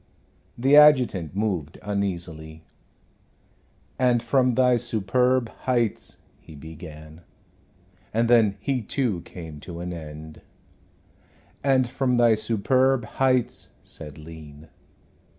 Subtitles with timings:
[0.57, 2.63] The adjutant moved uneasily.
[3.99, 7.21] "And from Thy superb heights" he began,
[8.11, 10.41] and then he too came to an end.
[11.63, 14.69] "And from Thy superb heights," said Lean.